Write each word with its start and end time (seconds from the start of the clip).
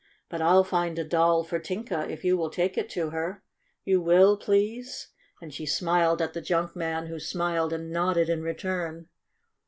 But 0.29 0.41
I'll 0.41 0.63
find 0.63 0.97
a 0.97 1.03
doll 1.03 1.43
for 1.43 1.59
Tinka 1.59 2.09
if 2.09 2.23
you 2.25 2.35
will 2.35 2.49
take 2.49 2.75
it 2.75 2.89
to 2.89 3.11
her. 3.11 3.43
You 3.85 4.01
will, 4.01 4.35
please?" 4.35 5.09
and 5.39 5.53
she 5.53 5.67
smiled 5.67 6.23
at 6.23 6.33
the 6.33 6.41
junk 6.41 6.75
man, 6.75 7.05
who 7.05 7.19
smiled 7.19 7.71
and 7.71 7.91
nodded 7.91 8.27
in 8.27 8.41
return. 8.41 9.09